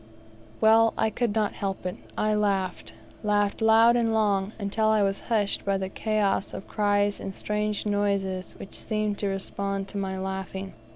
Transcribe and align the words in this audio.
Well, 0.59 0.95
I 0.97 1.11
could 1.11 1.35
not 1.35 1.53
help 1.53 1.85
it, 1.85 1.95
I 2.17 2.33
laughed 2.33 2.91
laughed 3.21 3.61
loud 3.61 3.95
and 3.95 4.11
long, 4.11 4.51
until 4.57 4.87
I 4.87 5.03
was 5.03 5.19
hushed 5.29 5.63
by 5.63 5.77
the 5.77 5.89
chaos 5.89 6.55
of 6.55 6.67
cries 6.67 7.19
and 7.19 7.35
strange 7.35 7.85
noises 7.85 8.53
which 8.53 8.73
seemed 8.73 9.19
to 9.19 9.27
respond 9.27 9.87
to 9.89 9.99
my 9.99 10.17
laughing. 10.17 10.73